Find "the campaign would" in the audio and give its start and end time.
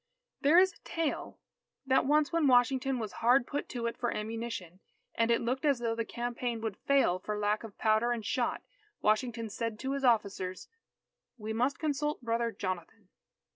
5.93-6.75